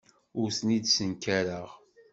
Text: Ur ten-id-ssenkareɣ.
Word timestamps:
Ur 0.39 0.49
ten-id-ssenkareɣ. 0.57 1.67